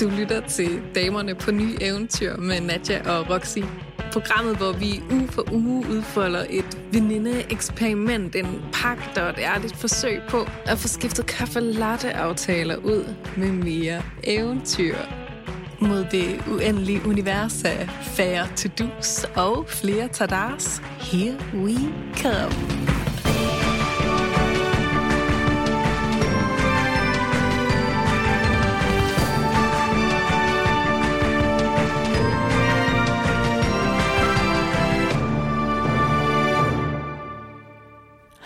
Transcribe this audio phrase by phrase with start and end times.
[0.00, 3.58] Du lytter til Damerne på Nye Eventyr med Nadja og Roxy.
[4.12, 10.20] Programmet, hvor vi uge for uge udfolder et veninde-eksperiment, en pagt og et ærligt forsøg
[10.28, 14.96] på at få skiftet kaffe latte aftaler ud med mere eventyr.
[15.80, 20.82] Mod det uendelige univers af færre to-dos og flere tadars.
[21.00, 21.74] Here we
[22.16, 22.91] come.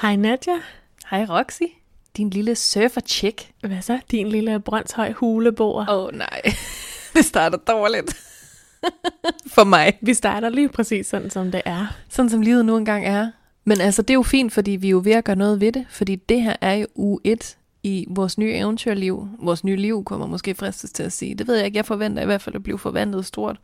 [0.00, 0.52] Hej Nadja.
[1.10, 1.62] Hej Roxy,
[2.16, 3.50] din lille surfer-chick.
[3.60, 3.98] Hvad så?
[4.10, 5.86] Din lille Brøndshøj huleboer.
[5.88, 6.42] Åh oh, nej,
[7.14, 8.16] det starter dårligt.
[9.54, 9.98] For mig.
[10.02, 11.86] Vi starter lige præcis sådan, som det er.
[12.08, 13.30] Sådan som livet nu engang er.
[13.64, 15.72] Men altså, det er jo fint, fordi vi er jo ved at gøre noget ved
[15.72, 15.86] det.
[15.90, 19.28] Fordi det her er jo uge 1 i vores nye eventyrliv.
[19.38, 21.34] Vores nye liv kommer måske fristes til at sige.
[21.34, 21.76] Det ved jeg ikke.
[21.76, 23.56] Jeg forventer i hvert fald at blive forvandlet stort.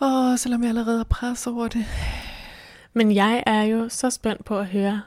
[0.00, 1.84] Åh, selvom jeg allerede er presset over det.
[2.96, 5.02] Men jeg er jo så spændt på at høre,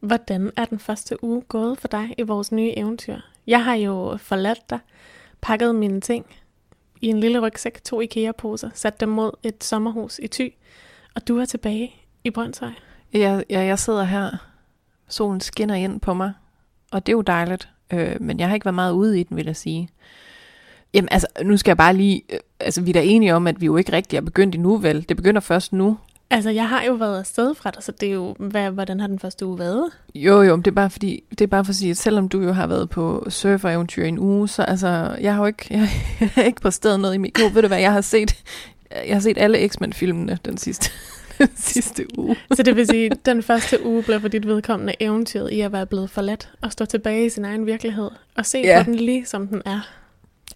[0.00, 3.16] hvordan er den første uge gået for dig i vores nye eventyr?
[3.46, 4.78] Jeg har jo forladt dig,
[5.40, 6.26] pakket mine ting
[7.00, 10.54] i en lille rygsæk, to IKEA-poser, sat dem mod et sommerhus i Thy,
[11.14, 12.70] og du er tilbage i Brøndshøj.
[13.14, 14.30] Ja, ja, jeg sidder her.
[15.08, 16.32] Solen skinner ind på mig,
[16.92, 17.68] og det er jo dejligt.
[17.90, 19.88] Øh, men jeg har ikke været meget ude i den, vil jeg sige.
[20.94, 22.22] Jamen altså, nu skal jeg bare lige...
[22.30, 24.76] Øh, altså, vi er da enige om, at vi jo ikke rigtig er begyndt endnu,
[24.76, 25.08] vel?
[25.08, 25.98] Det begynder først nu.
[26.34, 29.06] Altså, jeg har jo været afsted fra dig, så det er jo, hvad, hvordan har
[29.06, 29.90] den første uge været?
[30.14, 32.40] Jo, jo, det er bare fordi, det er bare for at sige, at selvom du
[32.42, 35.88] jo har været på surfer-eventyr i en uge, så altså, jeg har jo ikke, jeg,
[36.20, 38.44] jeg har ikke præsteret noget i mit Jo, ved du hvad, jeg har set,
[39.06, 40.90] jeg har set alle X-Men-filmene den sidste,
[41.38, 42.36] den sidste uge.
[42.54, 45.72] Så det vil sige, at den første uge blev for dit vedkommende eventyret i at
[45.72, 48.82] være blevet forladt og stå tilbage i sin egen virkelighed og se ja.
[48.82, 50.03] på den lige som den er.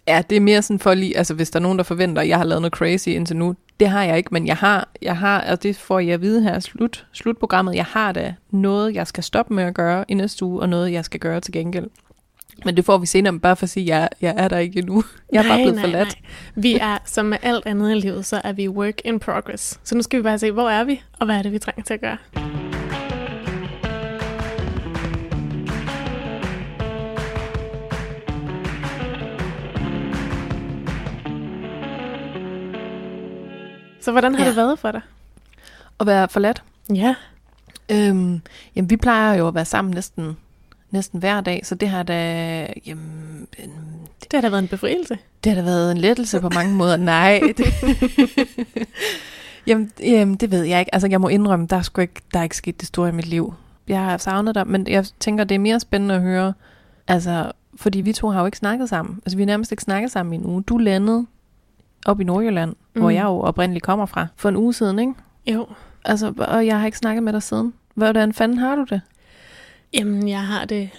[0.09, 2.27] Ja, det er mere sådan for lige, altså hvis der er nogen, der forventer, at
[2.27, 5.17] jeg har lavet noget crazy indtil nu, det har jeg ikke, men jeg har, jeg
[5.17, 9.07] har, altså det får jeg at vide her slut, slutprogrammet, jeg har da noget, jeg
[9.07, 11.87] skal stoppe med at gøre i næste uge, og noget, jeg skal gøre til gengæld.
[12.65, 14.79] Men det får vi senere, bare for at sige, at jeg, jeg er der ikke
[14.79, 15.03] endnu.
[15.33, 16.15] Jeg er nej, bare blevet nej, forladt.
[16.21, 16.29] Nej.
[16.55, 19.79] Vi er, som med alt andet i livet, så er vi work in progress.
[19.83, 21.83] Så nu skal vi bare se, hvor er vi, og hvad er det, vi trænger
[21.83, 22.17] til at gøre.
[34.09, 34.47] Så hvordan har ja.
[34.47, 35.01] det været for dig?
[35.99, 36.63] At være forladt?
[36.93, 37.15] Ja.
[37.91, 38.41] Øhm,
[38.75, 40.37] jamen, vi plejer jo at være sammen næsten,
[40.91, 42.67] næsten hver dag, så det har da...
[42.85, 43.47] Jamen,
[44.21, 45.17] det har da været en befrielse.
[45.43, 46.97] Det har da været en lettelse på mange måder.
[46.97, 47.41] Nej.
[47.57, 47.65] Det,
[49.67, 50.95] jamen, jamen, det ved jeg ikke.
[50.95, 53.11] Altså, jeg må indrømme, der er, sgu ikke, der er ikke sket det store i
[53.11, 53.53] mit liv.
[53.87, 56.53] Jeg har savnet dig, men jeg tænker, det er mere spændende at høre,
[57.07, 59.19] altså, fordi vi to har jo ikke snakket sammen.
[59.25, 60.63] Altså, vi har nærmest ikke snakket sammen i en uge.
[60.63, 61.25] Du landede
[62.05, 63.01] op i Nordjylland, mm.
[63.01, 65.13] hvor jeg jo oprindeligt kommer fra, for en uge siden, ikke?
[65.47, 65.67] Jo.
[66.05, 67.73] Altså, og jeg har ikke snakket med dig siden.
[67.93, 69.01] Hvordan fanden har du det?
[69.93, 70.89] Jamen, jeg har det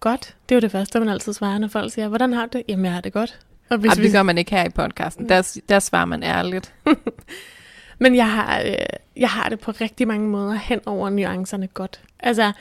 [0.00, 0.36] godt.
[0.48, 2.62] Det er jo det første, man altid svarer, når folk siger, hvordan har du det?
[2.68, 3.38] Jamen, jeg har det godt.
[3.70, 4.06] Og hvis Jamen, vi...
[4.06, 5.28] det gør man ikke her i podcasten.
[5.28, 6.74] Der, der svarer man ærligt.
[8.02, 8.74] Men jeg har, øh,
[9.16, 12.00] jeg har det på rigtig mange måder hen over nuancerne godt.
[12.20, 12.52] Altså,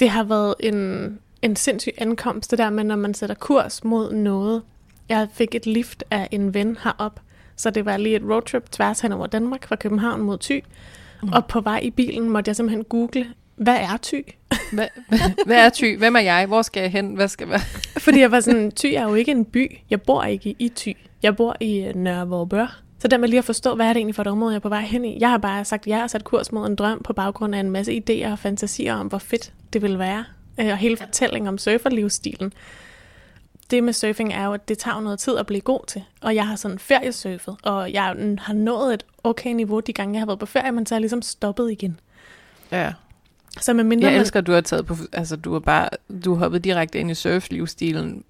[0.00, 4.12] det har været en, en sindssyg ankomst, det der med, når man sætter kurs mod
[4.12, 4.62] noget.
[5.08, 7.20] Jeg fik et lift af en ven herop,
[7.56, 10.64] så det var lige et roadtrip tværs hen over Danmark fra København mod Thy.
[11.22, 11.32] Mm.
[11.32, 13.26] Og på vej i bilen måtte jeg simpelthen google,
[13.56, 14.34] hvad er Thy?
[14.72, 14.86] Hvad,
[15.46, 15.98] hvad er Thy?
[15.98, 16.46] Hvem er jeg?
[16.46, 17.14] Hvor skal jeg hen?
[17.14, 17.60] Hvad skal være?
[17.98, 19.78] Fordi jeg var sådan, Thy er jo ikke en by.
[19.90, 20.96] Jeg bor ikke i Thy.
[21.22, 22.68] Jeg bor i øh, Nørre.
[22.98, 24.60] Så der med lige at forstå, hvad er det egentlig for et område, jeg er
[24.60, 25.20] på vej hen i.
[25.20, 27.70] Jeg har bare sagt ja og sat kurs mod en drøm på baggrund af en
[27.70, 30.24] masse idéer og fantasier om, hvor fedt det vil være.
[30.60, 32.52] Øh, og hele fortællingen om surferlivsstilen
[33.70, 36.04] det med surfing er jo, at det tager noget tid at blive god til.
[36.20, 38.02] Og jeg har sådan feriesurfet, og jeg
[38.38, 40.96] har nået et okay niveau de gange, jeg har været på ferie, men så er
[40.96, 42.00] jeg ligesom stoppet igen.
[42.72, 42.92] Ja.
[43.60, 45.88] Så med mindre jeg elsker, at du har taget på, altså du har bare,
[46.24, 48.24] du har hoppet direkte ind i surflivsstilen,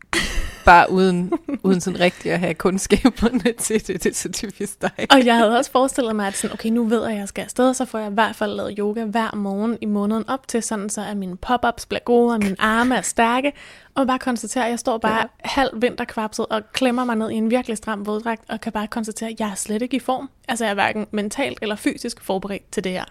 [0.64, 1.32] bare uden,
[1.62, 4.90] uden sådan rigtig at have kundskaberne til det, det, så typisk dig.
[5.10, 7.42] Og jeg havde også forestillet mig, at sådan, okay, nu ved jeg, at jeg skal
[7.42, 10.62] afsted, så får jeg i hvert fald lavet yoga hver morgen i måneden op til,
[10.62, 13.52] sådan så at mine pop-ups bliver gode, og mine arme er stærke,
[13.94, 15.24] og bare konstatere, at jeg står bare ja.
[15.44, 19.30] halv vinterkvapset og klemmer mig ned i en virkelig stram våddragt, og kan bare konstatere,
[19.30, 20.30] at jeg er slet ikke i form.
[20.48, 23.04] Altså jeg er hverken mentalt eller fysisk forberedt til det her.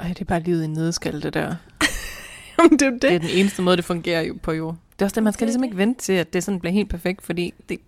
[0.00, 1.54] Ej, det er bare livet i en nødskal, det der.
[2.70, 3.02] Det, er det.
[3.02, 4.76] det er den eneste måde, det fungerer på jord.
[5.02, 6.88] Det er også det, man skal ligesom ikke vente til, at det sådan bliver helt
[6.90, 7.78] perfekt, fordi det,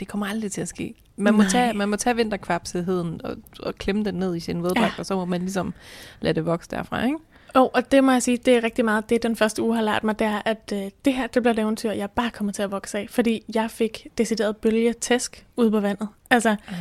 [0.00, 0.94] det kommer aldrig til at ske.
[1.16, 4.94] Man må, tage, man må tage vinterkvapsigheden og, og klemme den ned i sin våddragt,
[4.96, 4.98] ja.
[4.98, 5.74] og så må man ligesom
[6.20, 7.16] lade det vokse derfra, ikke?
[7.54, 9.82] Oh, og det må jeg sige, det er rigtig meget det, den første uge har
[9.82, 12.52] lært mig, det er, at øh, det her, det bliver et eventyr, jeg bare kommer
[12.52, 16.08] til at vokse af, fordi jeg fik decideret bølgetæsk ude på vandet.
[16.30, 16.76] Altså, Ej.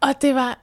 [0.00, 0.58] og det var,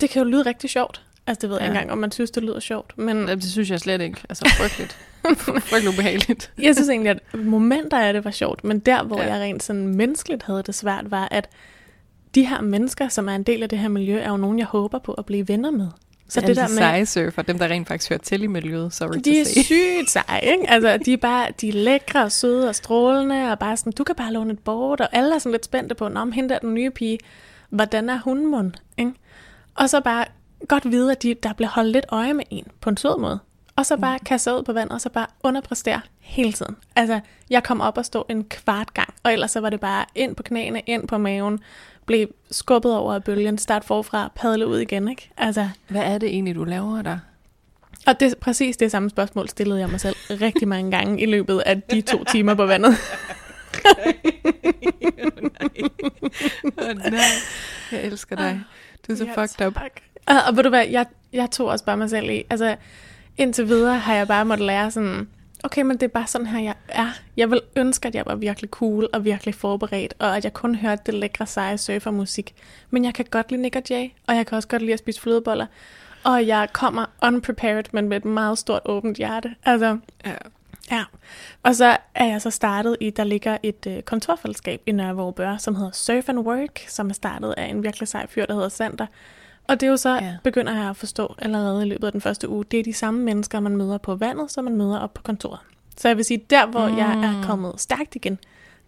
[0.00, 1.02] det kan jo lyde rigtig sjovt.
[1.26, 1.66] Altså, det ved jeg Ja.
[1.70, 4.20] ikke engang, om man synes, det lyder sjovt, men Jamen, Det synes jeg slet ikke.
[4.28, 4.98] Altså, frygteligt.
[5.36, 6.52] frygteligt ubehageligt.
[6.58, 9.26] jeg synes egentlig, at momenter af det var sjovt, men der, hvor Ja.
[9.26, 9.32] ja.
[9.32, 11.48] jeg rent sådan menneskeligt havde det svært, var, at
[12.34, 14.66] de her mennesker, som er en del af det her miljø, er jo nogen, jeg
[14.66, 15.88] håber på at blive venner med.
[16.28, 16.76] Så det der med...
[16.76, 20.40] seje surfer, dem der rent faktisk hører til i miljøet, sorry De er sygt seje,
[20.42, 20.70] ikke?
[20.70, 24.04] Altså, de er bare de er lækre og søde og strålende, og bare sådan, du
[24.04, 26.58] kan bare låne et board, og alle er sådan lidt spændte på, om hende der
[26.58, 27.18] den nye pige,
[27.70, 29.12] hvordan er hun mund, ikke?
[29.74, 30.24] Og så bare
[30.68, 33.38] godt vide, at de, der bliver holdt lidt øje med en på en sød måde.
[33.82, 36.76] Og så bare kaste ud på vandet, og så bare underpræstere hele tiden.
[36.96, 37.20] Altså,
[37.50, 40.36] jeg kom op og stod en kvart gang, og ellers så var det bare ind
[40.36, 41.60] på knæene, ind på maven,
[42.06, 45.30] blev skubbet over af bølgen, start forfra, padle ud igen, ikke?
[45.36, 47.18] Altså, Hvad er det egentlig, du laver der?
[48.06, 51.58] og det, præcis det samme spørgsmål stillede jeg mig selv rigtig mange gange i løbet
[51.66, 52.94] af de to timer på vandet.
[56.78, 57.20] oh, nej.
[57.92, 58.60] Jeg elsker dig.
[59.08, 59.74] Du er så Ja, fucked up.
[59.74, 59.92] tak.
[60.26, 62.44] Og, og ved du hvad, jeg, jeg tog også bare mig selv i.
[62.50, 62.76] Altså,
[63.38, 65.28] indtil videre har jeg bare måttet lære sådan,
[65.64, 67.08] okay, men det er bare sådan her, jeg er.
[67.36, 70.74] Jeg vil ønske, at jeg var virkelig cool og virkelig forberedt, og at jeg kun
[70.74, 72.54] hørte det lækre, seje surfermusik.
[72.90, 74.98] Men jeg kan godt lide Nick og Jay, og jeg kan også godt lide at
[74.98, 75.66] spise flødeboller.
[76.24, 79.54] Og jeg kommer unprepared, men med et meget stort åbent hjerte.
[79.64, 80.34] Altså, Ja.
[80.90, 81.04] Ja,
[81.62, 85.56] og så er jeg så startet i, der ligger et øh, kontorfællesskab i Nørre Bør,
[85.56, 88.68] som hedder Surf and Work, som er startet af en virkelig sej fyr, der hedder
[88.68, 89.06] Sander.
[89.72, 90.36] Og det er jo så, Ja.
[90.44, 93.20] begynder jeg at forstå allerede i løbet af den første uge, det er de samme
[93.22, 95.60] mennesker, man møder på vandet, som man møder op på kontoret.
[95.96, 96.96] Så jeg vil sige, der hvor mm.
[96.98, 98.38] jeg er kommet stærkt igen,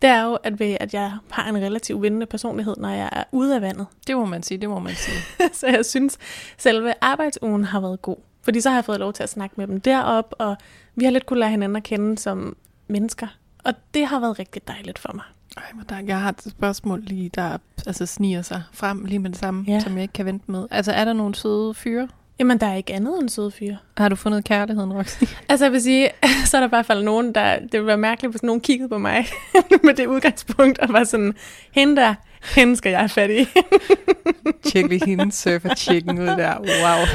[0.02, 3.24] det er jo, at, ved, at jeg har en relativt vindende personlighed, når jeg er
[3.32, 3.86] ude af vandet.
[4.06, 5.16] Det må man sige, det må man sige.
[5.60, 6.18] så jeg synes,
[6.58, 8.16] selve arbejdsugen har været god.
[8.42, 10.56] Fordi så har jeg fået lov til at snakke med dem derop, og
[10.94, 12.56] vi har lidt kunne lære hinanden at kende som
[12.88, 13.26] mennesker.
[13.64, 15.24] Og det har været rigtig dejligt for mig.
[15.56, 17.56] Ej, men der, jeg har et spørgsmål lige, der
[17.86, 19.80] altså, sniger sig frem lige med det samme, Ja.
[19.80, 20.66] som jeg ikke kan vente med.
[20.70, 22.08] Altså, er der nogle søde fyre?
[22.38, 23.76] Jamen, der er ikke andet end søde fyre.
[23.96, 25.22] Har du fundet kærligheden, Roxy?
[25.48, 26.10] Altså, jeg vil sige,
[26.46, 27.58] så er der i hvert fald nogen, der...
[27.58, 29.26] Det ville være mærkeligt, hvis nogen kiggede på mig
[29.84, 31.34] med det udgangspunkt, og var sådan,
[31.72, 32.14] hende der,
[32.54, 33.46] hende skal jeg have fat i.
[34.64, 36.58] Tjek lige hende surfer chicken ud der.
[36.58, 37.06] Wow.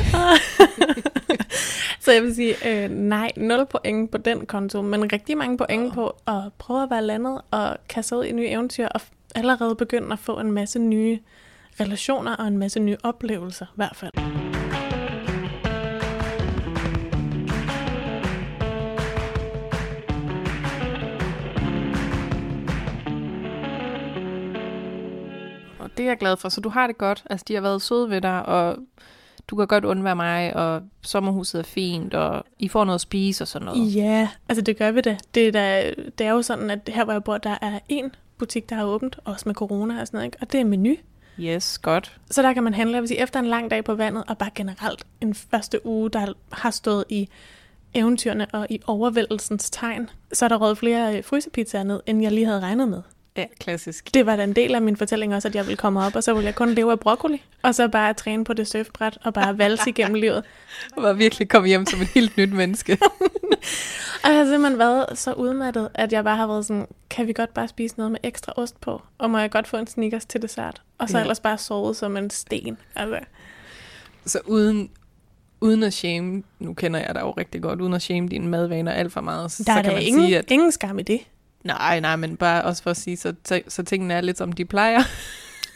[2.10, 5.94] Så jeg vil sige, øh, nej, 0 point på den konto, men rigtig mange point
[5.94, 9.02] på at prøve at være landet og kaste ud i nye eventyr og
[9.36, 11.20] allerede begynde at få en masse nye
[11.80, 14.12] relationer og en masse nye oplevelser i hvert fald.
[25.98, 26.50] Det er jeg glad for.
[26.50, 27.24] Så du har det godt.
[27.30, 28.78] Altså, de har været søde ved dig, og
[29.50, 33.44] du kan godt undvære mig, og sommerhuset er fint, og I får noget at spise
[33.44, 33.96] og sådan noget.
[33.96, 35.18] Ja, altså det gør vi det.
[35.36, 38.12] Det er, da, det er jo sådan, at her hvor jeg bor, der er en
[38.38, 40.38] butik, der har åbent, også med corona og sådan noget, ikke?
[40.42, 40.96] og det er menu.
[41.40, 42.18] Yes, godt.
[42.32, 44.38] Så der kan man handle, jeg vil sige, efter en lang dag på vandet, og
[44.38, 47.30] bare generelt en første uge, der har stået i
[47.94, 52.46] eventyrene og i overvældelsens tegn, så er der røget flere frysepizzaer ned, end jeg lige
[52.46, 53.02] havde regnet med.
[53.40, 54.14] Ja, klassisk.
[54.14, 56.24] Det var da en del af min fortælling også, at jeg ville komme op, og
[56.24, 59.34] så ville jeg kun leve af broccoli, og så bare træne på det surfbræt, og
[59.34, 60.44] bare valse igennem livet.
[60.96, 62.98] Jeg var virkelig kommet hjem som et helt nyt menneske.
[64.24, 67.34] Og jeg har simpelthen været så udmattet, at jeg bare har været sådan, kan vi
[67.34, 69.02] godt bare spise noget med ekstra ost på?
[69.18, 70.82] Og må jeg godt få en Snickers til dessert?
[70.98, 71.22] Og så Ja.
[71.22, 72.78] ellers bare sovet som en sten.
[72.96, 73.20] Altså,
[74.26, 74.90] Så uden,
[75.62, 78.92] uden at shame, nu kender jeg dig jo rigtig godt, uden at shame dine madvaner
[78.92, 81.20] alt for meget, så der er kan man ingen, sige, at ingen skam i det.
[81.64, 84.52] Nej, nej, men bare også for at sige, så, så, så tingene er lidt som
[84.52, 85.02] de plejer.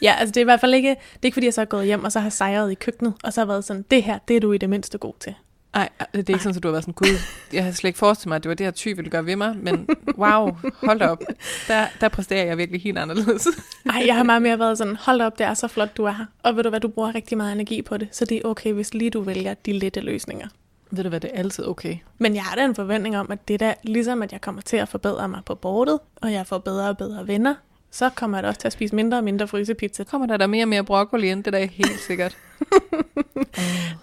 [0.02, 1.64] Ja, altså det er i hvert fald ikke, det er ikke fordi, jeg så er
[1.64, 4.18] gået hjem, og så har sejret i køkkenet, og så har været sådan, det her,
[4.28, 5.34] det er du i det mindste god til.
[5.74, 7.18] Nej, det er ikke sådan, at du har været sådan, gud,
[7.52, 9.36] jeg havde slet ikke forestillet mig, at det var det her type ville gøre ved
[9.36, 9.88] mig, men
[10.18, 11.22] wow, hold op.
[11.68, 13.48] Der, der præsterer jeg virkelig helt anderledes.
[13.86, 16.12] Ej, jeg har meget mere været sådan, hold op, det er så flot, du er
[16.12, 16.24] her.
[16.42, 18.72] Og ved du hvad, du bruger rigtig meget energi på det, så det er okay,
[18.72, 20.48] hvis lige du vælger de lette løsninger.
[20.90, 21.96] Ved du hvad, det er altid okay.
[22.18, 24.76] Men jeg har da en forventning om, at det der, ligesom at jeg kommer til
[24.76, 27.54] at forbedre mig på bordet, og jeg får bedre og bedre venner,
[27.90, 30.04] så kommer jeg da også til at spise mindre og mindre frysepizza.
[30.04, 32.36] Kommer der da mere og mere broccoli ind, det der er helt sikkert.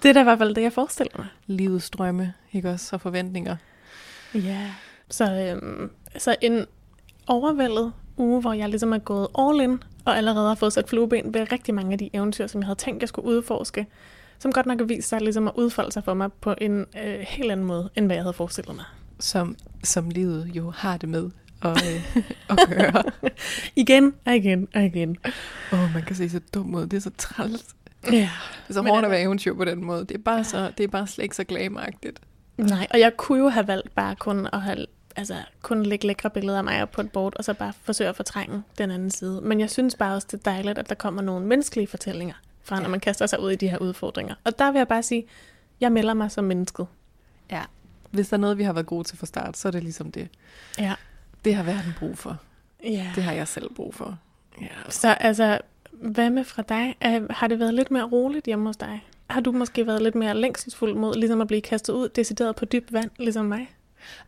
[0.04, 1.28] Det er da i hvert fald det, jeg forestiller mig.
[1.48, 3.56] Livets drømme, ikke også, og forventninger.
[4.34, 4.72] Ja.
[5.10, 6.66] Så, øhm, så en
[7.28, 11.34] overvældet uge, hvor jeg ligesom er gået all in, og allerede har fået sat flueben
[11.34, 13.88] ved rigtig mange af de eventyr, som jeg havde tænkt, jeg skulle udforske,
[14.42, 17.20] som godt nok har vist sig ligesom at udfolde sig for mig på en øh,
[17.20, 18.86] helt anden måde, end hvad jeg havde forestillet mig.
[19.20, 21.30] Som, som livet jo har det med
[21.62, 23.04] at, øh, at gøre.
[23.76, 25.18] Igen og igen og igen.
[25.74, 26.88] Åh, oh, man kan se så dum ud.
[26.88, 27.66] Det er så træls.
[28.06, 28.10] Ja.
[28.12, 28.30] Det
[28.70, 30.00] er så hårdt at altså- være eventyr på den måde.
[30.00, 32.20] Det er bare, så, det er bare slet ikke så glamagtigt.
[32.58, 36.30] Nej, og jeg kunne jo have valgt bare kun at have, altså, kun lægge lækre
[36.30, 39.12] billeder af mig op på et board, og så bare forsøge at fortrænge den anden
[39.12, 39.42] side.
[39.42, 42.34] Men jeg synes bare også, det er dejligt, at der kommer nogle menneskelige fortællinger
[42.64, 42.88] fra, når Ja.
[42.90, 44.36] man kaster sig ud i de her udfordringer.
[44.44, 45.26] Og der vil jeg bare sige,
[45.82, 46.88] jeg melder mig som mennesket.
[47.52, 47.62] Ja.
[48.12, 50.12] Hvis der er noget, vi har været gode til fra start, så er det ligesom
[50.12, 50.28] det.
[50.80, 50.94] Ja.
[51.46, 52.38] Det har verden brug for.
[52.84, 53.12] ja.
[53.16, 54.18] Det har jeg selv brug for.
[54.62, 54.68] Ja.
[54.90, 55.60] Så altså,
[55.92, 56.96] hvad med fra dig?
[57.30, 59.04] Har det været lidt mere roligt hjemme hos dig?
[59.30, 62.66] Har du måske været lidt mere længselsfuld mod ligesom at blive kastet ud, decideret på
[62.66, 63.70] dybt vand, ligesom mig?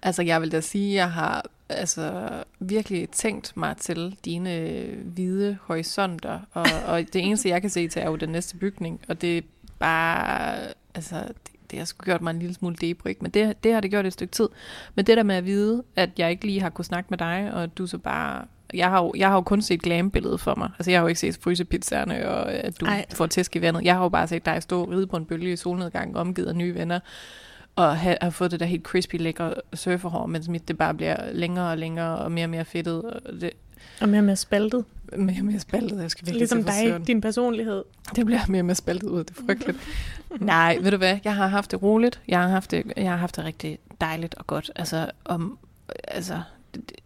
[0.02, 2.30] Altså, jeg vil da sige, at jeg har altså,
[2.60, 8.02] virkelig tænkt mig til dine hvide horisonter, og, og det eneste, jeg kan se til,
[8.02, 9.42] er jo den næste bygning, og det er
[9.80, 10.58] bare,
[10.96, 13.82] altså, det, det har sgu gjort mig en lille smule debrik, men det, det har
[13.82, 14.50] det gjort et stykke tid.
[14.96, 17.52] Men det der med at vide, at jeg ikke lige har kunnet snakke med dig,
[17.54, 18.46] og du så bare...
[18.74, 20.70] Jeg har, jo, jeg har jo kun set glam-billedet for mig.
[20.80, 22.86] Altså, jeg har jo ikke set frysepizzaerne, og at du.
[22.86, 23.06] Ej.
[23.14, 23.84] får tæsk i vandet.
[23.84, 26.48] Jeg har jo bare set dig stå og ride på en bølge i solnedgang, omgivet
[26.48, 27.00] af nye venner
[27.76, 31.32] og have, have fået det der helt crispy, lækre surferhår, mens mit det bare bliver
[31.34, 33.04] længere og længere og mere og mere fedtet.
[33.04, 33.50] Og det,
[34.02, 34.86] Og mere med spaltet.
[35.18, 36.02] mere og mere spaltet.
[36.02, 37.84] Jeg skal virkelig Ligesom dig, din personlighed.
[38.16, 39.24] Det bliver mere og mere spaltet ud.
[39.24, 39.78] Det er frygteligt.
[40.40, 41.18] Nej, ved du hvad?
[41.24, 42.22] Jeg har haft det roligt.
[42.28, 44.72] Jeg har haft det, jeg har haft det rigtig dejligt og godt.
[44.76, 45.58] Altså, om,
[46.08, 46.42] altså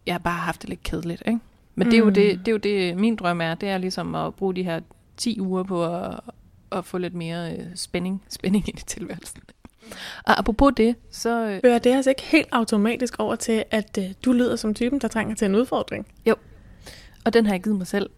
[0.06, 1.38] jeg har bare haft det lidt kedeligt, ikke?
[1.74, 2.14] Men det er, jo Mm.
[2.14, 3.54] det, det er jo det, min drøm er.
[3.54, 4.80] Det er ligesom at bruge de her
[5.16, 6.20] 10 uger på at,
[6.72, 9.40] at få lidt mere øh, spænding, spænding ind i tilværelsen.
[10.24, 11.44] Og apropos det, så...
[11.46, 14.98] øh, Fører det altså ikke helt automatisk over til, at øh, du lyder som typen,
[14.98, 16.06] der trænger til en udfordring?
[17.24, 18.10] Og den har jeg givet mig selv.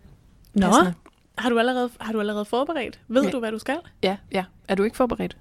[0.55, 0.95] Nå, Passende.
[1.39, 2.99] har du allerede, har du allerede forberedt?
[3.09, 3.31] Ved Ja.
[3.31, 3.77] du, hvad du skal?
[4.03, 4.45] Ja, ja.
[4.69, 5.37] Er du ikke forberedt?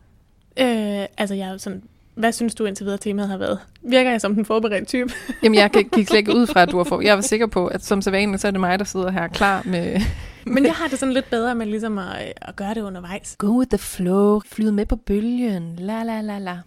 [0.59, 1.83] Øh, altså, jeg er jo sådan,
[2.15, 3.59] hvad synes du indtil videre temaet har været?
[3.81, 5.13] Virker jeg som den forberedte type?
[5.43, 7.01] Jamen, jeg gik gik slet ikke ud fra, at du var for...
[7.01, 9.61] Jeg var sikker på, at som sædvanligt, så er det mig, der sidder her klar
[9.65, 10.01] med...
[10.45, 13.35] Men jeg har det sådan lidt bedre med ligesom at, at gøre det undervejs.
[13.37, 14.39] Go with the flow.
[14.45, 15.75] Flyde med på bølgen.
[15.75, 16.57] La la la la.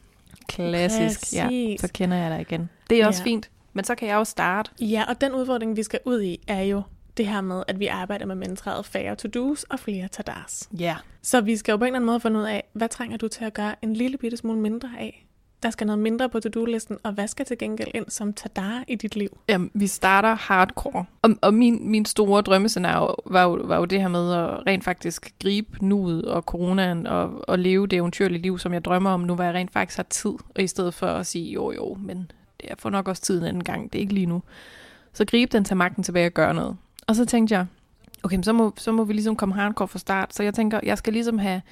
[0.49, 1.33] Klassisk.
[1.35, 1.81] Ja, Præcis.
[1.81, 2.71] så kender jeg dig igen.
[2.91, 3.25] Det er også Ja.
[3.25, 3.51] fint.
[3.73, 4.71] Men så kan jeg jo starte.
[4.81, 6.83] Ja, og den udfordring, vi skal ud i, er jo
[7.17, 10.69] det her med, at vi arbejder med mentræet færre to-dos og flere tadars.
[10.79, 10.97] Ja.
[11.23, 13.29] Så vi skal jo på en eller anden måde finde ud af, hvad trænger du
[13.29, 15.22] til at gøre en lille bitte smule mindre af?
[15.63, 18.95] Der skal noget mindre på to-do-listen, og hvad skal til gengæld ind som tadar i
[18.95, 19.39] dit liv?
[19.49, 21.05] Jamen, vi starter hardcore.
[21.23, 24.85] Og, og min, min store drømmescenario var jo, var jo det her med at rent
[24.85, 29.21] faktisk gribe nuet og coronaen og, og leve det eventyrlige liv, som jeg drømmer om
[29.21, 30.31] nu, hvor jeg rent faktisk har tid.
[30.31, 32.31] Og i stedet for at sige, jo jo, men
[32.69, 34.43] jeg får nok også tid en anden gang, det er ikke lige nu.
[35.13, 36.77] Så gribe den, tage magten tilbage og gøre noget.
[37.07, 37.67] Og så tænkte jeg,
[38.23, 40.35] okay, så må, så må vi ligesom komme hardcore fra start.
[40.35, 41.63] Så jeg tænker, jeg skal ligesom have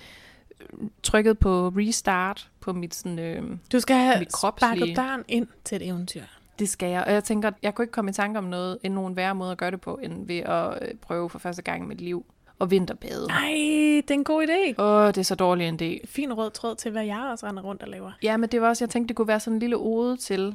[1.02, 3.18] trykket på restart på mit sådan...
[3.18, 6.22] Øh, Du skal have Mit kropslige- døren ind til et eventyr.
[6.58, 7.04] det skal jeg.
[7.06, 9.52] Og jeg tænker, jeg kunne ikke komme i tanke om noget, end nogen værre måde
[9.52, 12.24] at gøre det på, end ved at øh, prøve for første gang i mit liv
[12.58, 13.26] og vinterbade.
[13.30, 13.48] Ej,
[13.96, 14.82] det er en god idé.
[14.82, 16.06] Åh, det er så dårlig en idé.
[16.06, 18.12] Fin rød tråd til, hvad jeg også render rundt og laver.
[18.22, 20.54] Ja, men det var også, jeg tænkte, det kunne være sådan en lille ode til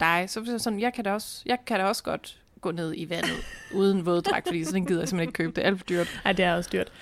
[0.00, 0.24] dig.
[0.28, 3.44] Så sådan, jeg kan da også, jeg kan da også godt gå ned i vandet
[3.74, 5.52] uden våddragt, fordi sådan en gider jeg simpelthen ikke købe.
[5.56, 6.20] Det er alt for dyrt.
[6.24, 6.92] Ej, det er også dyrt.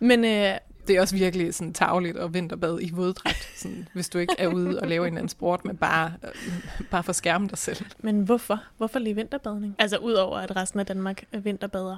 [0.00, 0.54] Men øh,
[0.86, 4.46] Det er også virkelig sådan tavligt at vinterbade i våddragt, sådan, hvis du ikke er
[4.48, 7.86] ude og lave en eller anden sport, men bare, øh, bare for skærme dig selv.
[7.98, 8.62] Men hvorfor?
[8.76, 9.74] Hvorfor lige vinterbadning?
[9.78, 11.96] Altså udover at resten af Danmark øh, vinterbader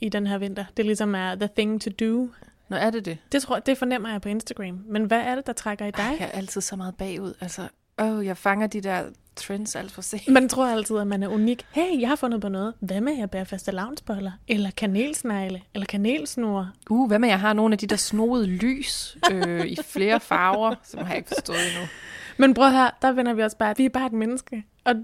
[0.00, 0.64] i den her vinter.
[0.76, 2.28] Det ligesom er the thing to do.
[2.68, 3.18] Nå, er det det?
[3.32, 4.84] Det, tror, det fornemmer jeg på Instagram.
[4.86, 6.16] Men hvad er det, der trækker i Ej, dig?
[6.20, 7.32] jeg er altid så meget bagud.
[7.40, 7.68] Altså,
[8.00, 9.02] åh, jeg fanger de der
[9.36, 10.28] trends alt for sent.
[10.28, 11.66] Man tror altid, at man er unik.
[11.70, 12.74] Hey, jeg har fundet på noget.
[12.80, 14.32] Hvad med at bære faste lavnsboller?
[14.48, 15.62] Eller kanelsnegle?
[15.74, 16.70] Eller kanelsnore?
[16.90, 20.74] Uh, hvad med, jeg har nogle af de der snoede lys øh, i flere farver,
[20.84, 21.88] som har jeg ikke forstået endnu.
[22.36, 24.64] Men prøv her, der vender vi også bare, vi er bare et menneske.
[24.84, 24.94] Og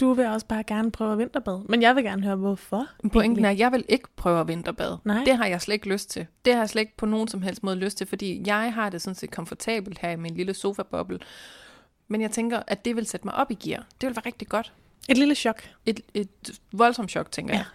[0.00, 1.62] du vil også bare gerne prøve at vinterbade.
[1.68, 2.86] Men jeg vil gerne høre, hvorfor.
[3.12, 4.98] Pointen er, at jeg vil ikke prøve at vinterbade.
[5.04, 5.24] Nej.
[5.24, 6.26] Det har jeg slet ikke lyst til.
[6.44, 8.90] Det har jeg slet ikke på nogen som helst måde lyst til, fordi jeg har
[8.90, 11.18] det sådan set komfortabelt her i min lille sofa-boble.
[12.08, 13.86] Men jeg tænker, at det vil sætte mig op i gear.
[14.00, 14.72] Det vil være rigtig godt.
[15.08, 15.70] Et lille chok.
[15.86, 16.28] Et, et
[16.72, 17.58] voldsomt chok, tænker Ja.
[17.58, 17.66] jeg.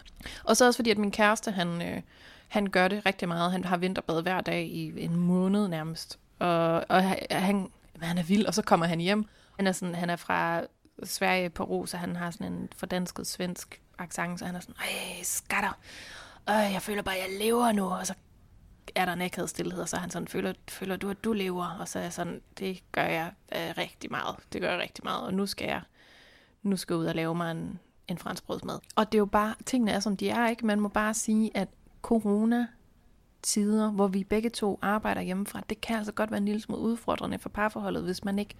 [0.43, 2.01] Og så også fordi, at min kæreste, han, øh,
[2.47, 3.51] han gør det rigtig meget.
[3.51, 6.19] Han har vinterbad hver dag i en måned nærmest.
[6.39, 7.67] Og, og han,
[8.01, 9.25] han, er vild, og så kommer han hjem.
[9.57, 10.61] Han er, sådan, han er fra
[11.03, 15.23] Sverige, Peru, så han har sådan en fordansket svensk accent, så han er sådan, ej,
[15.23, 15.79] skatter.
[16.49, 17.85] Øh, jeg føler bare, at jeg lever nu.
[17.85, 18.13] Og så
[18.95, 21.33] er der en akavet stillhed, og så er han sådan, føler, føler du, at du
[21.33, 21.77] lever?
[21.79, 24.35] Og så er jeg sådan, det gør jeg øh, rigtig meget.
[24.53, 25.81] Det gør jeg rigtig meget, og nu skal jeg,
[26.63, 28.79] nu skal jeg ud og lave mig en, en franskbrødsmad.
[28.95, 30.65] Og det er jo bare, tingene er som de er, ikke?
[30.65, 31.67] Man må bare sige, at
[32.01, 32.67] corona
[33.41, 36.81] tider, hvor vi begge to arbejder hjemmefra, det kan altså godt være en lille smule
[36.81, 38.55] udfordrende for parforholdet, hvis man ikke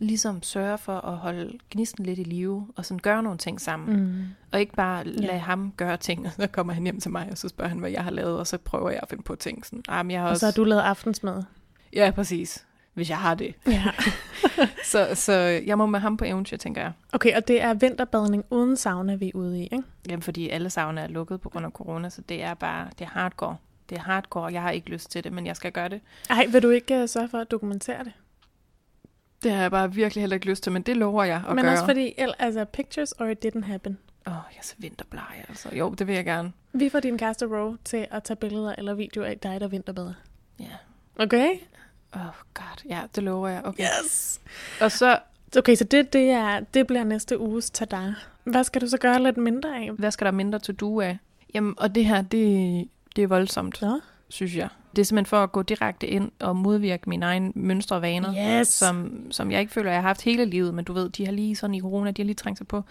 [0.00, 4.00] ligesom sørger for at holde gnisten lidt i live, og sådan gøre nogle ting sammen.
[4.00, 4.24] Mm.
[4.52, 5.38] Og ikke bare lade Ja.
[5.38, 7.90] ham gøre ting, og så kommer han hjem til mig, og så spørger han, hvad
[7.90, 9.66] jeg har lavet, og så prøver jeg at finde på ting.
[9.66, 10.40] Sådan, ah, jeg har Og også...
[10.40, 11.42] så har du lavet aftensmad.
[11.92, 12.66] Ja, præcis.
[12.94, 13.54] hvis jeg har det.
[13.66, 13.84] Ja.
[14.84, 15.32] Så, så
[15.66, 16.92] jeg må med ham på eventyr, tænker jeg.
[17.12, 19.82] Okay, og det er vinterbadning uden sauna, vi er ude i, ikke?
[20.08, 23.04] Jamen, fordi alle sauna er lukket på grund af corona, så det er bare, det
[23.04, 23.56] er hardcore.
[23.90, 24.52] Det er hardcore.
[24.52, 26.00] Jeg har ikke lyst til det, men jeg skal gøre det.
[26.30, 28.12] Ej, vil du ikke uh, sørge for at dokumentere det?
[29.42, 31.64] Det har jeg bare virkelig heller ikke lyst til, men det lover jeg at Men
[31.64, 31.72] gøre.
[31.72, 33.98] også fordi, altså, pictures or it didn't happen.
[34.26, 35.68] Åh, oh, jeg er så vinterbleg, altså.
[35.72, 36.52] Jo, det vil jeg gerne.
[36.72, 40.12] Vi får din kæreste Ro til at tage billeder eller videoer af dig, der vinterbader.
[40.60, 40.64] Ja.
[41.18, 41.48] Okay?
[42.16, 42.84] Åh, oh, god.
[42.88, 43.60] Ja, det lover jeg.
[43.64, 43.84] Okay.
[44.04, 44.40] Yes!
[44.80, 45.18] Og så,
[45.56, 48.14] Okay, så det, det, er, det bliver næste uges tada.
[48.44, 49.90] Hvad skal du så gøre lidt mindre af?
[49.90, 51.18] hvad skal der mindre to do af?
[51.54, 54.00] Jamen, og det her, det, det er voldsomt, Nå?
[54.28, 54.68] synes jeg.
[54.90, 58.60] Det er simpelthen for at gå direkte ind og modvirke mine egne mønstre og vaner.
[58.60, 58.68] Yes!
[58.68, 61.32] som, som jeg ikke føler, jeg har haft hele livet, men du ved, de har
[61.32, 62.82] lige sådan i corona, de har lige trængt sig på.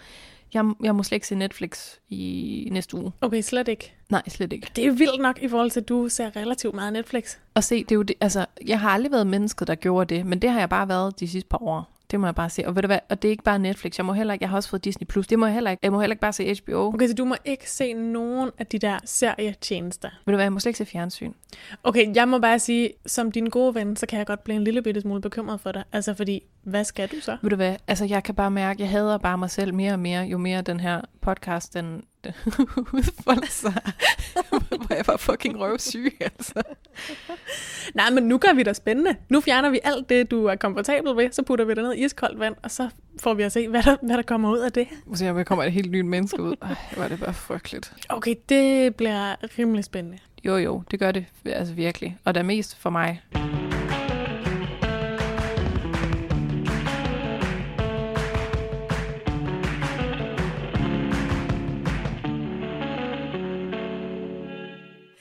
[0.54, 3.12] Jeg, jeg må slet ikke se Netflix i næste uge.
[3.20, 3.94] Okay, slet ikke.
[4.08, 4.70] Nej, slet ikke.
[4.76, 7.36] Det er vildt nok i forhold til, at du ser relativt meget Netflix.
[7.54, 10.26] Og se, det er jo det, altså, jeg har aldrig været mennesket, der gjorde det,
[10.26, 11.99] men det har jeg bare været de sidste par år.
[12.10, 12.62] Det må jeg bare se.
[12.66, 13.98] Og ved du hvad, og det er ikke bare Netflix.
[13.98, 15.06] Jeg må heller ikke, jeg har også fået Disney+.
[15.06, 15.26] Plus.
[15.26, 15.80] Det må jeg heller ikke.
[15.82, 16.86] Jeg må heller ikke bare se HBO.
[16.94, 20.08] Okay, så du må ikke se nogen af de der serietjenester.
[20.26, 21.32] Ved du hvad, jeg må slet ikke se fjernsyn.
[21.84, 24.64] Okay, jeg må bare sige, som din gode ven, så kan jeg godt blive en
[24.64, 25.84] lille bitte smule bekymret for dig.
[25.92, 27.36] Altså fordi, hvad skal du så?
[27.42, 29.98] Ved du hvad, altså jeg kan bare mærke, jeg hader bare mig selv mere og
[29.98, 32.32] mere, jo mere den her podcast, den, den
[32.92, 33.82] udfolder sig.
[34.50, 36.62] Hvor jeg var fucking røvsyg, altså.
[37.94, 39.16] Nej, men nu gør vi det spændende.
[39.28, 42.04] Nu fjerner vi alt det, du er komfortabel ved, så putter vi det ned i
[42.04, 42.88] iskoldt vand, og så
[43.20, 44.88] får vi at se, hvad der, hvad der kommer ud af det.
[45.14, 46.56] Så jeg kommer et helt nyt menneske ud.
[46.62, 47.92] Ej, er det bare frygteligt.
[48.08, 50.18] Okay, det bliver rimelig spændende.
[50.44, 52.18] Jo, jo, det gør det altså virkelig.
[52.24, 53.22] Og det er mest for mig.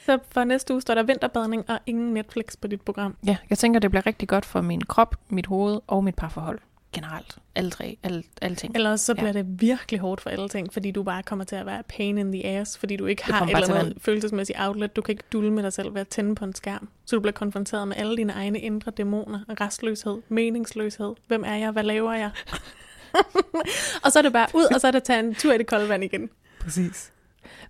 [0.10, 3.18] Så for næste uge står der vinterbadning og ingen Netflix på dit program.
[3.26, 6.60] Ja, jeg tænker, det bliver rigtig godt for min krop, mit hoved og mit parforhold.
[6.94, 7.38] Generelt.
[7.56, 7.98] Alle tre.
[8.04, 8.76] Alle, alle ting.
[8.76, 9.22] Ellers så Ja.
[9.22, 12.18] bliver det virkelig hårdt for alle ting, fordi du bare kommer til at være pain
[12.18, 14.96] in the ass, fordi du ikke har et eller andet følelsesmæssigt outlet.
[14.96, 16.90] Du kan ikke dulme med dig selv ved at tænde på en skærm.
[17.06, 21.16] Så du bliver konfronteret med alle dine egne indre dæmoner, restløshed, meningsløshed.
[21.28, 21.72] Hvem er jeg?
[21.72, 22.32] Hvad laver jeg?
[24.04, 25.58] og så er det bare ud, og så er det at tage en tur i
[25.58, 26.30] det kolde vand igen.
[26.60, 27.12] Præcis.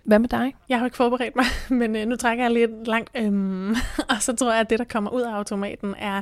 [0.03, 0.55] Hvad med dig?
[0.69, 1.45] Jeg har jo ikke forberedt mig,
[1.79, 3.09] men øh, nu trækker jeg lidt langt.
[3.15, 3.75] Øhm,
[4.09, 6.21] og så tror jeg, at det, der kommer ud af automaten, er...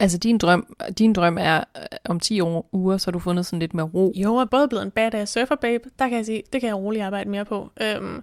[0.00, 3.46] Altså, din drøm, din drøm er, øh, om 10 år, uger, så har du fundet
[3.46, 4.12] sådan lidt mere ro.
[4.16, 6.68] Jo, jeg er både blevet en badass surfer babe, der kan jeg sige, det kan
[6.68, 7.70] jeg roligt arbejde mere på.
[7.82, 8.22] Øhm,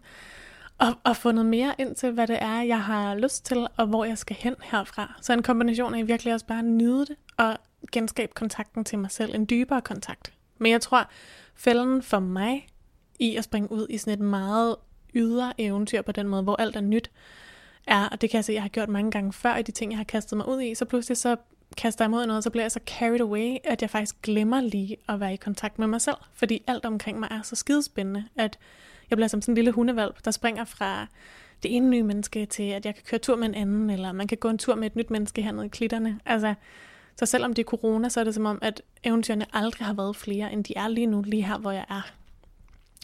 [0.78, 4.06] og, og fundet mere ind til, hvad det er, jeg har lyst til, og hvor
[4.06, 5.14] jeg skal hen herfra.
[5.22, 7.58] Så en kombination af virkelig også bare at nyde det, og
[7.92, 10.34] genskabe kontakten til mig selv, en dybere kontakt.
[10.58, 11.10] Men jeg tror,
[11.56, 12.68] fælden for mig
[13.20, 14.76] i at springe ud i sådan et meget
[15.16, 17.12] ydre eventyr på den måde, hvor alt er nyt,
[17.88, 19.92] er, og det kan jeg se, jeg har gjort mange gange før i de ting,
[19.92, 21.36] jeg har kastet mig ud i, så pludselig så
[21.78, 24.98] kaster jeg mod noget, så bliver jeg så carried away, at jeg faktisk glemmer lige
[25.10, 28.60] at være i kontakt med mig selv, fordi alt omkring mig er så skidespændende, at
[29.10, 31.08] jeg bliver som sådan en lille hundevalp, der springer fra
[31.64, 34.28] det ene nye menneske til, at jeg kan køre tur med en anden, eller man
[34.28, 36.20] kan gå en tur med et nyt menneske hernede i klitterne.
[36.26, 36.54] Altså,
[37.16, 40.16] så selvom det er corona, så er det som om, at eventyrene aldrig har været
[40.16, 42.12] flere, end de er lige nu, lige her, hvor jeg er.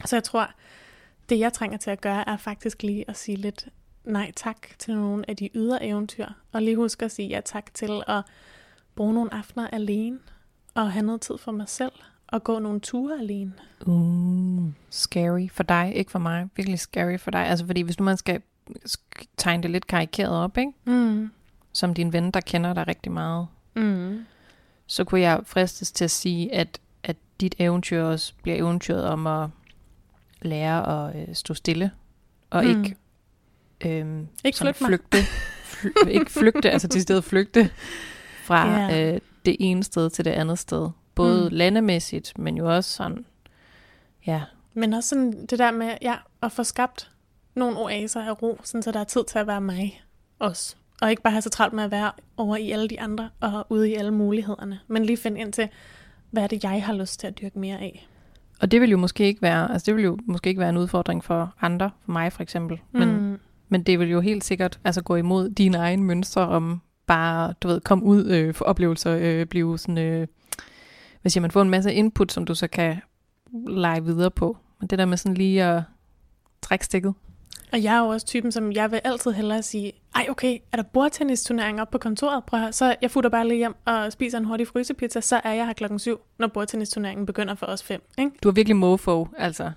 [0.06, 0.50] Så jeg tror,
[1.30, 3.68] det jeg trænger til at gøre, er faktisk lige at sige lidt
[4.04, 7.74] nej tak til nogle af de ydre eventyr, og lige huske at sige ja tak
[7.74, 8.22] til at
[8.96, 10.20] bruge nogle aftener alene,
[10.76, 11.92] og have noget tid for mig selv,
[12.28, 13.54] og gå nogle ture alene.
[13.86, 16.50] Uh, scary for dig, ikke for mig.
[16.56, 17.42] Virkelig scary for dig.
[17.48, 18.42] Altså, fordi hvis nu man skal
[18.88, 20.72] sk- tegne det lidt karikeret op, ikke?
[20.86, 21.32] Mm.
[21.74, 24.26] som din ven, der kender dig rigtig meget, Mm.
[24.88, 29.28] så kunne jeg fristes til at sige, at, at dit eventyr også bliver eventyret om
[29.28, 29.50] at
[30.42, 31.92] lære at øh, stå stille,
[32.50, 32.70] og Mm.
[32.70, 32.96] ikke,
[34.00, 34.76] øhm, Ikke mig.
[34.76, 35.18] flygte.
[35.64, 37.70] Fly, ikke flygte, altså til stedet flygte
[38.44, 39.14] fra Ja.
[39.14, 40.90] øh, det ene sted til det andet sted.
[41.16, 41.56] Både Mm.
[41.56, 43.26] landemæssigt, men jo også sådan,
[44.28, 44.42] ja,
[44.74, 47.12] Men også sådan det der med ja, at få skabt
[47.56, 50.04] nogle oaser af ro, sådan så der er tid til at være mig
[50.40, 50.76] også.
[51.02, 53.66] Og ikke bare have så travlt med at være over i alle de andre og
[53.70, 55.70] ude i alle mulighederne, men lige finde ind til,
[56.32, 58.08] hvad er det, jeg har lyst til at dyrke mere af.
[58.62, 60.78] Og det vil jo måske ikke være, altså det vil jo måske ikke være en
[60.78, 62.80] udfordring for andre, for mig for eksempel.
[62.92, 63.40] Men, Mm.
[63.70, 67.68] men det vil jo helt sikkert altså gå imod dine egne mønstre om bare, du
[67.68, 70.28] ved, komme ud, øh, få oplevelser, øh, blive sådan, øh,
[71.22, 72.98] hvad siger man, få en masse input, som du så kan
[73.68, 74.58] lege videre på.
[74.80, 75.84] Men det der med sådan lige at
[76.62, 77.14] trække stikket.
[77.72, 80.78] Og jeg er jo også typen, som jeg vil altid hellere sige, ej okay, er
[80.78, 82.44] der bordtennisturnering op på kontoret?
[82.44, 82.72] Prøv.
[82.72, 85.74] Så jeg futter bare lige hjem og spiser en hurtig frysepizza, så er jeg her
[85.74, 88.02] klokken syv, når bordtennisturneringen begynder for os fem.
[88.18, 88.32] Ikke?
[88.44, 89.72] Du er virkelig mofo, altså.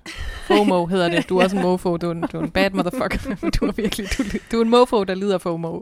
[0.46, 1.28] FOMO hedder det.
[1.28, 1.96] Du er også en mofo.
[1.96, 3.50] Du er en, du er en bad motherfucker.
[3.60, 5.80] Du er virkelig, du, du er en mofo, der lider FOMO.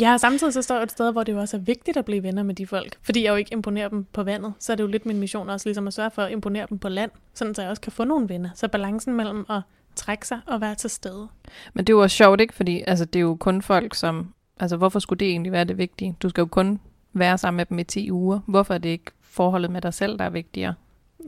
[0.00, 2.04] Ja, og samtidig så står jeg et sted, hvor det jo også er vigtigt at
[2.04, 2.96] blive venner med de folk.
[3.02, 5.50] Fordi jeg jo ikke imponerer dem på vandet, så er det jo lidt min mission
[5.50, 7.92] også ligesom at sørge for at imponere dem på land, sådan så jeg også kan
[7.92, 8.50] få nogle venner.
[8.54, 9.60] Så balancen mellem at
[9.96, 11.28] trække sig og være til stede.
[11.74, 12.54] Men det er jo også sjovt, ikke?
[12.54, 14.34] Fordi altså, det er jo kun folk, som...
[14.60, 16.16] Altså, hvorfor skulle det egentlig være det vigtige?
[16.22, 16.80] Du skal jo kun
[17.12, 18.40] være sammen med dem i 10 uger.
[18.46, 20.74] Hvorfor er det ikke forholdet med dig selv, der er vigtigere?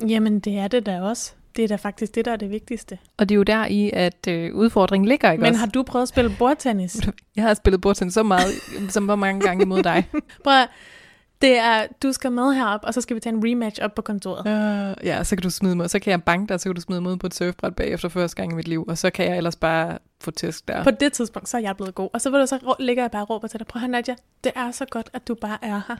[0.09, 1.33] Jamen, det er det da også.
[1.57, 2.98] Det er da faktisk det, der er det vigtigste.
[3.16, 5.61] Og det er jo der i, at øh, udfordringen ligger, ikke Men også?
[5.61, 7.00] har du prøvet at spille bordtennis?
[7.37, 8.46] Jeg har spillet bordtennis så meget,
[8.88, 10.09] som hvor mange gange imod dig.
[10.44, 10.68] Prøv at,
[11.42, 14.02] det er, du skal med herop, og så skal vi tage en rematch op på
[14.02, 14.40] kontoret.
[15.00, 15.90] Uh, ja, så kan du smide mig.
[15.90, 18.08] Så kan jeg banke dig, så kan du smide mig ud på et surfbræt bagefter
[18.08, 18.84] første gang i mit liv.
[18.88, 20.84] Og så kan jeg ellers bare få tæsk der.
[20.84, 22.08] På det tidspunkt, så er jeg blevet god.
[22.12, 23.66] Og så, vil du, så ligger jeg bare og råber til dig.
[23.66, 25.96] Prøv at Nadia, det er så godt, at du bare er her.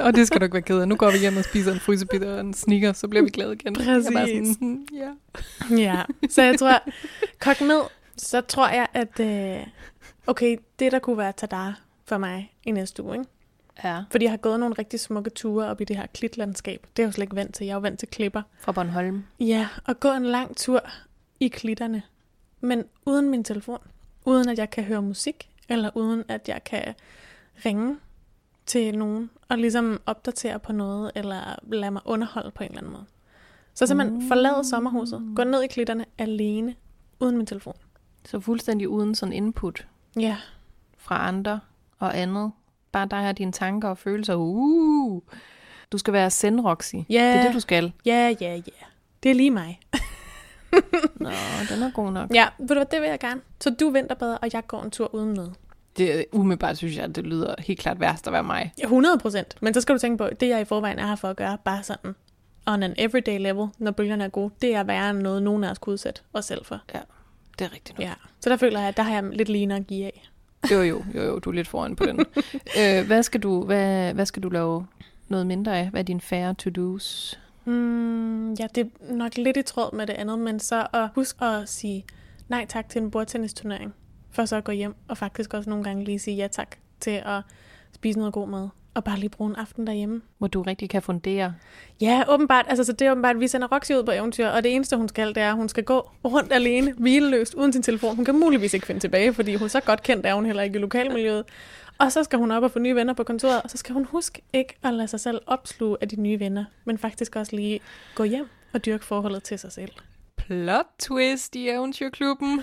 [0.06, 0.88] og det skal du ikke være ked af.
[0.88, 3.52] Nu går vi hjem og spiser en frysebitter og en sneaker, så bliver vi glade
[3.52, 3.76] igen.
[3.76, 4.48] Jeg bare Præcis.
[4.54, 5.10] sådan, "Hmm, ja.
[5.76, 6.82] Ja, så jeg tror,
[7.40, 7.80] kok ned,
[8.16, 9.66] så tror jeg, at øh,
[10.30, 13.30] okay, det der kunne være Tadar for mig i næste uge, ikke?
[13.84, 14.02] ja.
[14.10, 16.86] Fordi jeg har gået nogle rigtig smukke ture op i det her klitlandskab.
[16.96, 17.66] Det er jeg jo slet ikke vant til.
[17.66, 18.42] Jeg er jo vant til klipper.
[18.58, 19.24] Fra Bornholm.
[19.40, 20.80] Ja, og gå en lang tur
[21.40, 22.02] i klitterne,
[22.60, 23.78] men uden min telefon.
[24.24, 26.94] Uden at jeg kan høre musik, eller uden at jeg kan
[27.64, 27.96] ringe
[28.66, 32.92] til nogen og ligesom opdatere på noget, eller lade mig underholde på en eller anden
[32.92, 33.04] måde.
[33.74, 36.74] Så simpelthen forlade sommerhuset, gå ned i klitterne alene,
[37.20, 37.76] uden min telefon.
[38.24, 39.86] Så fuldstændig uden sådan input
[40.16, 40.36] Ja,
[40.98, 41.60] fra andre
[41.98, 42.52] og andet.
[42.92, 44.34] Bare dig og dine tanker og følelser.
[44.34, 45.22] Uh.
[45.92, 46.94] Du skal være zen, Roxy.
[46.94, 47.28] Ja.
[47.32, 47.92] Det er det, du skal.
[48.06, 48.60] ja, ja, ja.
[49.22, 49.80] Det er lige mig.
[51.16, 51.30] Nå,
[51.70, 52.34] den er god nok.
[52.34, 53.40] Ja, ved du hvad, det vil jeg gerne.
[53.60, 55.52] Så du vinterbader, og jeg går en tur uden noget.
[55.96, 58.72] Det, umiddelbart synes jeg, at det lyder helt klart værst at være mig.
[58.78, 59.56] Ja, 100 procent.
[59.60, 61.58] Men så skal du tænke på, det jeg i forvejen er her for at gøre,
[61.64, 62.14] bare sådan
[62.66, 65.70] on an everyday level, når bølgerne er gode, det er værre end noget, nogen af
[65.70, 66.80] os kunne udsætte os selv for.
[67.60, 68.06] Det er rigtigt nok.
[68.06, 68.14] Ja.
[68.40, 70.30] Så der føler jeg, at der har jeg lidt lige at give af.
[70.70, 72.18] Jo, jo, jo, jo, du er lidt foran på den.
[72.80, 74.86] øh, hvad, skal du, hvad, hvad skal du lave
[75.28, 75.90] noget mindre af?
[75.90, 77.38] Hvad er dine færre to-dos?
[77.64, 81.44] Hmm, ja, det er nok lidt i tråd med det andet, men så at huske
[81.44, 82.04] at sige
[82.48, 83.94] nej tak til en bordtennisturnering,
[84.30, 87.22] for så at gå hjem og faktisk også nogle gange lige sige ja tak til
[87.24, 87.42] at
[87.92, 90.22] spise noget god mad, og bare lige bruge en aften derhjemme.
[90.38, 91.54] Hvor du rigtig kan fundere.
[92.00, 92.66] Ja, åbenbart.
[92.68, 94.96] Altså, så det er åbenbart, at vi sender Roxy ud på eventyr, og det eneste,
[94.96, 98.16] hun skal, det er, at hun skal gå rundt alene, hvileløst, uden sin telefon.
[98.16, 100.78] Hun kan muligvis ikke finde tilbage, fordi hun så godt kendt er hun heller ikke
[100.78, 101.44] i lokalmiljøet.
[101.98, 104.04] Og så skal hun op og få nye venner på kontoret, og så skal hun
[104.04, 107.80] huske ikke at lade sig selv opsluge af de nye venner, men faktisk også lige
[108.14, 109.92] gå hjem og dyrke forholdet til sig selv.
[110.36, 112.62] Plot twist i Eventyrklubben.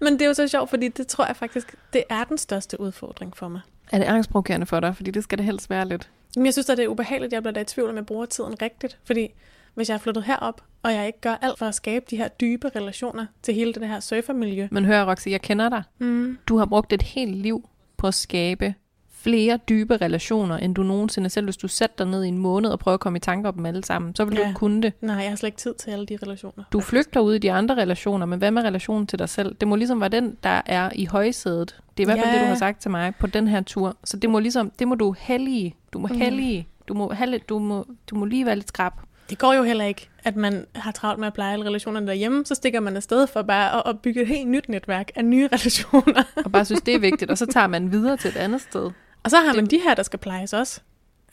[0.00, 2.80] Men det er jo så sjovt, fordi det tror jeg faktisk, det er den største
[2.80, 3.60] udfordring for mig.
[3.92, 4.96] Er det angstprovokerende for dig?
[4.96, 6.10] Fordi det skal det helst være lidt.
[6.36, 8.06] Men jeg synes, at det er ubehageligt, at jeg bliver da i tvivl, om jeg
[8.06, 8.98] bruger tiden rigtigt.
[9.04, 9.28] Fordi
[9.74, 12.28] hvis jeg er flyttet herop, og jeg ikke gør alt for at skabe de her
[12.28, 14.68] dybe relationer til hele det her surfermiljø.
[14.70, 15.82] Men hør, Roxy, jeg kender dig.
[15.98, 16.38] Mm.
[16.46, 18.74] Du har brugt et helt liv på at skabe
[19.22, 21.46] flere dybe relationer, end du nogensinde selv.
[21.46, 23.54] Hvis du sætter dig ned i en måned og prøver at komme i tanker om
[23.54, 24.48] dem alle sammen, så vil du Ja.
[24.48, 24.92] ikke kunne det.
[25.00, 26.64] Nej, jeg har slet ikke tid til alle de relationer.
[26.72, 29.54] Du flygter ud i de andre relationer, men hvad med relationen til dig selv?
[29.60, 31.80] Det må ligesom være den, der er i højsædet.
[31.96, 32.34] Det er i hvert fald Ja.
[32.34, 33.96] det, du har sagt til mig på den her tur.
[34.04, 35.74] Så det må ligesom, det må du hellige.
[35.92, 36.14] Du må Mm.
[36.18, 36.68] hellige.
[36.88, 37.40] Du må, hellige.
[37.48, 38.92] Du må, du må lige være lidt skrab.
[39.30, 42.46] Det går jo heller ikke, at man har travlt med at pleje alle relationerne derhjemme,
[42.46, 45.48] så stikker man afsted for bare at, at bygge et helt nyt netværk af nye
[45.52, 46.22] relationer.
[46.44, 47.30] Og bare synes, det er vigtigt.
[47.30, 48.90] Og så tager man videre til et andet sted.
[49.22, 50.80] Og så har man de her, der skal plejes også.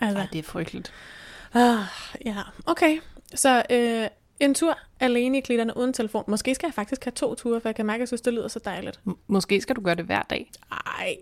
[0.01, 0.93] Altså, Ej, det er frygteligt.
[1.53, 1.79] ah,
[2.25, 2.99] ja, okay.
[3.35, 4.07] Så øh,
[4.39, 6.23] en tur alene i klitterne uden telefon.
[6.27, 8.33] Måske skal jeg faktisk have to ture, for jeg kan mærke, at jeg synes, det
[8.33, 8.99] lyder så dejligt.
[9.07, 10.51] M- Måske skal du gøre det hver dag.
[10.71, 11.15] Ej,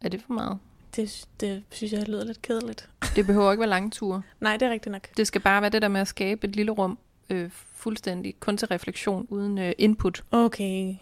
[0.00, 0.58] Er det for meget?
[0.96, 2.88] det, det synes jeg lyder lidt kedeligt.
[3.16, 4.22] Det behøver ikke være lange ture.
[4.40, 5.08] Nej, det er rigtigt nok.
[5.16, 6.98] Det skal bare være det der med at skabe et lille rum
[7.30, 10.24] øh, fuldstændig kun til refleksion, uden øh, input.
[10.32, 10.94] Okay.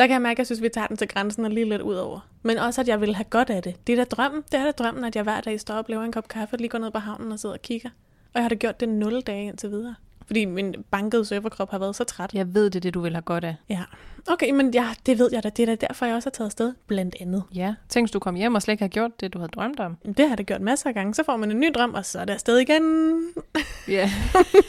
[0.00, 1.68] Der kan jeg mærke, at jeg synes, at vi tager den til grænsen og lige
[1.68, 2.28] lidt ud over.
[2.42, 3.86] Men også, at jeg vil have godt af det.
[3.86, 4.42] Det er da drømmen.
[4.52, 6.68] Det er da drømmen, at jeg hver dag står op, laver en kop kaffe, lige
[6.68, 7.88] går ned på havnen og sidder og kigger.
[8.24, 9.94] Og jeg har da gjort det nul dage indtil videre.
[10.30, 12.30] Fordi min bankede surferkrop har været så træt.
[12.34, 13.56] Jeg ved, det er det, du vil have godt af.
[13.68, 13.82] Ja.
[14.28, 15.48] Okay, men ja, det ved jeg da.
[15.48, 17.42] Det er da derfor, jeg også har taget afsted, blandt andet.
[17.54, 17.74] Ja.
[17.88, 19.96] Tænk, hvis du kom hjem og slet ikke har gjort det, du havde drømt om.
[20.16, 21.14] Det har da gjort masser af gange.
[21.14, 22.82] Så får man en ny drøm, og så er det afsted igen.
[23.88, 24.10] Ja.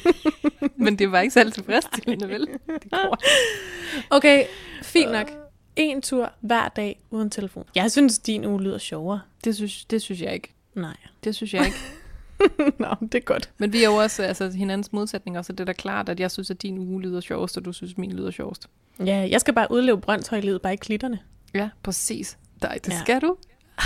[0.83, 2.47] Men det var ikke særlig tilfredsstillende, vel?
[2.67, 3.17] Det går.
[4.09, 4.45] Okay,
[4.81, 5.31] fint nok.
[5.75, 7.65] En tur hver dag uden telefon.
[7.75, 9.21] Jeg synes, din uge lyder sjovere.
[9.43, 10.53] Det synes, det synes jeg ikke.
[10.73, 10.97] Nej.
[11.23, 11.77] Det synes jeg ikke.
[12.79, 13.49] Nå, det er godt.
[13.57, 16.31] Men vi er jo også altså, hinandens modsætninger, så det er da klart, at jeg
[16.31, 18.67] synes, at din uge lyder sjovest, og du synes, at min lyder sjovest.
[19.05, 21.19] Ja, jeg skal bare udleve Brøndshøj-livet, bare i klitterne.
[21.53, 22.37] Ja, præcis.
[22.61, 22.99] Nej, det Ja.
[22.99, 23.35] skal du.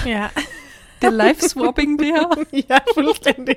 [0.05, 0.27] Ja.
[1.01, 2.43] Det er life-swapping, det her.
[2.69, 3.55] ja, fuldstændig.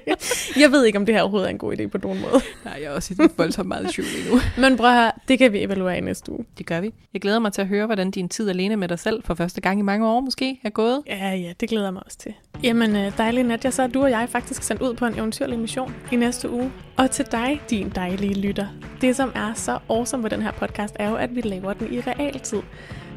[0.57, 2.43] Jeg ved ikke, om det her overhovedet er en god idé på nogen måde.
[2.65, 4.41] Nej, jeg er også i voldsomt meget tvivl lige nu.
[4.63, 6.45] Men prøv høre, det kan vi evaluere i næste uge.
[6.59, 6.95] Det gør vi.
[7.13, 9.61] Jeg glæder mig til at høre, hvordan din tid alene med dig selv for første
[9.61, 11.03] gang i mange år måske er gået.
[11.07, 12.35] Ja, ja, det glæder jeg mig også til.
[12.63, 15.59] Jamen, øh, dejlig Nadia, så er du og jeg faktisk sendt ud på en eventyrlig
[15.59, 16.73] mission i næste uge.
[16.97, 18.67] Og til dig, din dejlige lytter.
[19.01, 21.93] Det, som er så awesome ved den her podcast, er jo, at vi laver den
[21.93, 22.61] i realtid.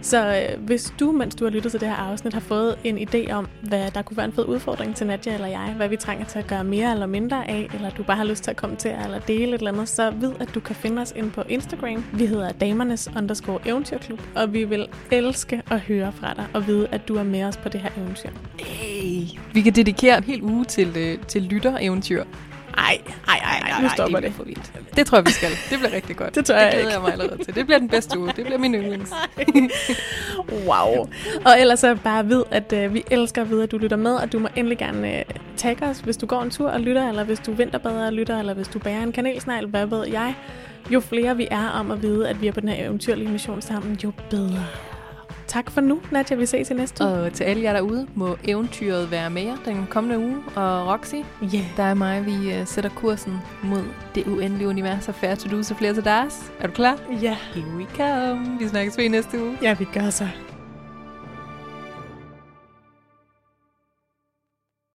[0.01, 2.97] Så øh, hvis du, mens du har lyttet til det her afsnit, har fået en
[2.97, 5.97] idé om, hvad der kunne være en fed udfordring til Nadia eller jeg, hvad vi
[5.97, 8.57] trænger til at gøre mere eller mindre af, eller du bare har lyst til at
[8.57, 11.43] kommentere eller dele et eller andet, så ved, at du kan finde os ind på
[11.49, 12.05] Instagram.
[12.13, 16.87] Vi hedder damernes underscore eventyrklub, og vi vil elske at høre fra dig og vide,
[16.91, 18.29] at du er med os på det her eventyr.
[18.59, 19.39] Hey.
[19.53, 22.23] Vi kan dedikere en hel uge til, øh, til lyttereventyr.
[22.77, 24.27] Ej, ej, ej, ej, nu stopper det.
[24.27, 24.35] det.
[24.35, 24.71] For vildt.
[24.95, 25.49] Det tror jeg, vi skal.
[25.69, 26.35] Det bliver rigtig godt.
[26.35, 27.55] Det tror jeg det glæder jeg mig allerede til.
[27.55, 28.27] Det bliver den bedste uge.
[28.35, 29.11] Det bliver min yndlings.
[30.67, 31.09] Wow.
[31.45, 34.13] Og ellers så bare vid, at øh, vi elsker at vide, at du lytter med,
[34.15, 35.23] og du må endelig gerne øh,
[35.57, 38.39] tagge os, hvis du går en tur og lytter, eller hvis du vinterbader og lytter,
[38.39, 40.35] eller hvis du bærer en kanelsnegl, hvad ved jeg.
[40.89, 43.61] Jo flere vi er om at vide, at vi er på den her eventyrlige mission
[43.61, 44.65] sammen, jo bedre.
[45.51, 46.37] Tak for nu, Nadia.
[46.37, 47.13] Vi ses i næste uge.
[47.13, 50.37] Og til alle jer derude, må eventyret være med jer den kommende uge.
[50.55, 51.65] Og Roxy, Yeah.
[51.77, 53.33] der er mig, vi uh, sætter kursen
[53.63, 53.83] mod
[54.15, 56.51] det uendelige univers af Fair To Do, så flere til deres.
[56.59, 56.99] Er du klar?
[57.21, 57.37] Ja.
[57.53, 58.57] Here we come.
[58.59, 59.57] Vi snakkes ved i næste uge.
[59.61, 60.27] Ja, vi gør så.